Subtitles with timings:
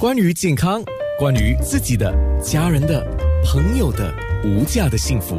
[0.00, 0.82] 关于健康，
[1.18, 2.10] 关于自己的、
[2.42, 3.06] 家人的、
[3.44, 4.10] 朋友的
[4.42, 5.36] 无价的幸福，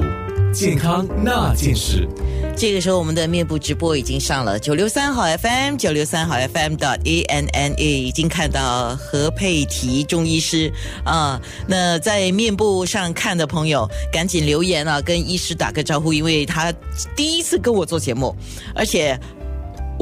[0.53, 2.07] 健康那件事。
[2.55, 10.71] 这个时候，我们的面部直播已经上了九六三好 FM，九六三好 FM 的 A N N A 已经看到何佩缇中医师
[11.03, 11.41] 啊。
[11.67, 16.71] 那在面部上看的朋友，赶紧留言啊，跟医师打个招呼，因为他
[17.15, 18.35] 第一次跟我做节目，
[18.75, 19.19] 而且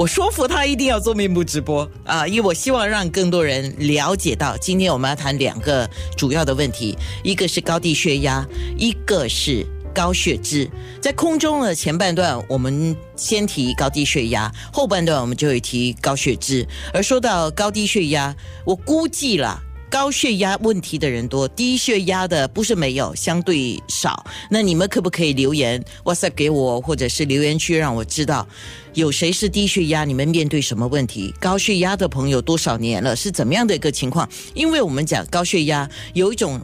[0.00, 8.42] 我说服他一定要做面部直播啊，因为我希望让更多人了解到，今天我们要谈两个主要的问题，一个是高低血压，
[8.78, 9.66] 一个是。
[9.92, 10.70] 高血脂，
[11.02, 16.64] 在空中的前半段，我们先提高低血压；后半段我们就会提高血脂。
[16.94, 18.32] 而说到高低血压，
[18.64, 19.60] 我估计了，
[19.90, 24.24] 高血压问题的人多，低血压的不是没有，相对少。
[24.48, 28.46] 那你们可不可以留言，WhatsApp 给我，或者是留言区让我知道，
[28.94, 30.04] 有谁是低血压？
[30.04, 31.34] 你们面对什么问题？
[31.40, 33.16] 高血压的朋友多少年了？
[33.16, 34.28] 是怎么样的一个情况？
[34.54, 36.60] 因为我们讲高血压有一种。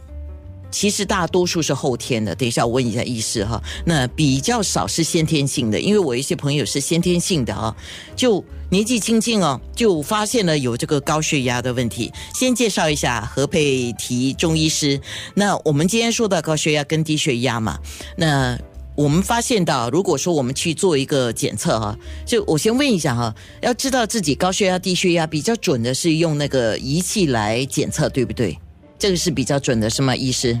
[0.69, 3.61] 其实大多数是后天的，等一下我问一下医师哈。
[3.85, 7.75] 那比较少是先天性的，因为我一些朋友是先天性的啊，
[8.15, 12.11] 就年纪轻轻哦，就发现了有这个高血压的问题。
[12.35, 14.99] 先介绍一下何佩缇中医师。
[15.33, 17.79] 那我们今天说到高血压跟低血压嘛，
[18.17, 18.57] 那
[18.95, 28.57] 我们发现到，如果说我们去做一个检测哈，就我先问一下哈，要知道自己高血压低血压比较准的是用那个仪器来检测，对不对？
[28.99, 30.57] 这个是比较准的，是吗，医师？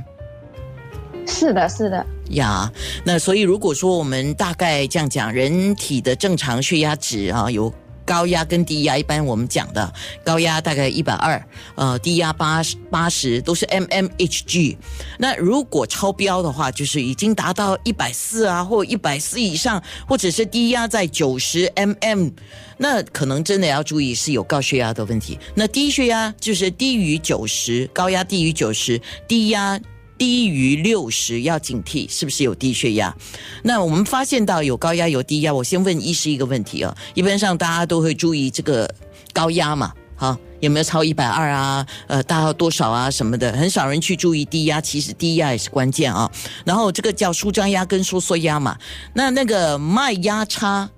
[1.25, 2.05] 是的，是的。
[2.29, 2.71] 呀，
[3.05, 7.73] 那所以如果说我们大概这样讲，人体的正常血压值啊，有
[8.07, 8.97] 高压跟低压。
[8.97, 14.77] 一般我们讲的高压大概一百二，呃，低压八十八十，都是 mmHg。
[15.19, 22.31] 那如果超标的话，就是已经达到一百四啊，或一百四以上，或者是低压在九十 mm，
[22.77, 25.37] 那可能真的要注意是有高血压的问题。
[25.53, 29.79] 那低血压就是低于九十，高压低于九十，低压。
[30.17, 33.15] 低于六十要警惕，是不是有低血压？
[33.63, 36.95] 那我们发现到有高压有低压，我先问医师一个问题啊。
[37.13, 38.89] 一般上大家都会注意这个
[39.33, 41.85] 高压嘛，好有没有超一百二啊？
[42.07, 46.29] 呃，大到多少啊什么的，很少人去注意低压，其实低压也是关键啊。
[46.65, 48.75] 然后这个叫舒张压跟收缩压嘛，
[49.13, 50.89] 那那个脉压差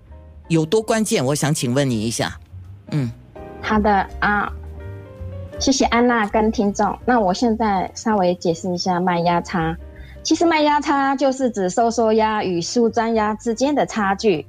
[0.47, 1.23] 有多关键？
[1.25, 2.39] 我想请问你一下。
[2.91, 3.11] 嗯，
[3.61, 4.51] 好的啊。
[5.59, 6.97] 谢谢安娜跟听众。
[7.05, 9.75] 那我现在稍微解释一下脉压差。
[10.23, 14.47] 其实脉压差就是指收缩压与舒张压之间的差距。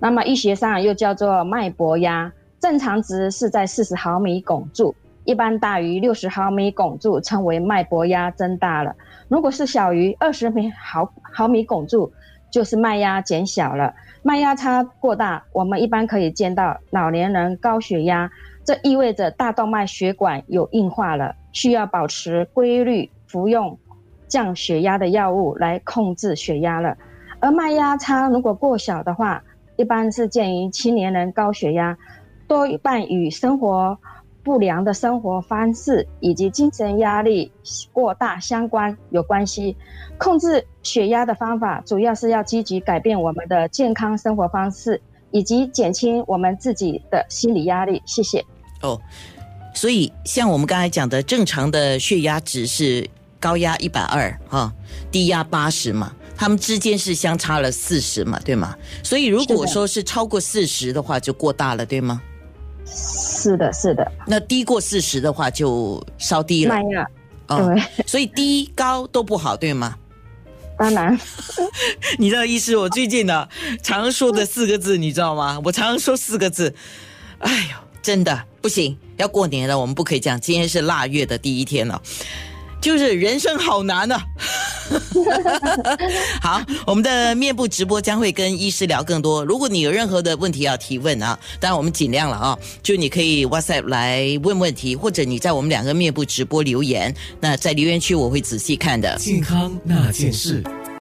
[0.00, 2.32] 那么医学上又叫做脉搏压。
[2.58, 4.92] 正常值是在四十毫米汞柱，
[5.24, 8.92] 一般大于六十毫米汞柱称为脉搏压增大了。
[9.28, 12.12] 如果是小于二十毫毫米汞柱，
[12.50, 13.94] 就是脉压减小了。
[14.22, 18.28] 脉压差过大，我们一般可以见到老年人高血压。
[18.68, 23.78] 这意味着大动脉血管有硬化了，需要保持规律服用
[24.26, 26.94] 降血压的药物来控制血压了。
[27.40, 29.42] 而脉压差如果过小的话，
[29.76, 31.96] 一般是见于青年人高血压，
[32.46, 33.98] 多半与生活
[34.44, 37.50] 不良的生活方式以及精神压力
[37.90, 39.74] 过大相关有关系。
[40.18, 45.00] 控制血压的方法主要是要积极改变我们的健康生活方式，
[45.30, 48.02] 以及减轻我们自己的心理压力。
[48.04, 48.44] 谢谢。
[48.82, 49.00] 哦，
[49.74, 53.08] 所以像我们刚才讲的，正常的血压值是
[53.40, 54.72] 高压一百二哈，
[55.10, 58.76] 低压八十嘛，他们之间是相差了四十嘛，对吗？
[59.02, 62.20] 所以如果说是超过四十的话，就过大了，对吗？
[62.86, 64.12] 是的，是的。
[64.26, 66.74] 那低过四十的话，就稍低了。
[66.74, 67.06] 慢了，
[67.46, 68.04] 对。
[68.06, 69.96] 所以低高都不好，对吗？
[70.78, 71.18] 当然。
[72.18, 72.76] 你知道意思？
[72.76, 73.48] 我最近呢，
[73.82, 75.60] 常说的四个字，你知道吗？
[75.64, 76.74] 我常说四个字，
[77.40, 77.87] 哎呦。
[78.08, 80.40] 真的不行，要过年了，我们不可以讲。
[80.40, 82.00] 今天是腊月的第一天了，
[82.80, 84.24] 就是人生好难啊！
[86.40, 89.44] 好，我们的面部直播将会跟医师聊更多。
[89.44, 97.14] 如果你有任何的问题要提问啊，当然我们尽量了啊，就你可以 WhatsApp 来问问题，或者你在我们两个面部直播留言。
[97.38, 99.18] 那在留言区我会仔细看的。
[99.18, 100.64] 健康那件事。